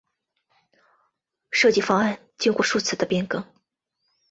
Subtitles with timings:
[1.51, 3.45] 设计方案经过数次变更。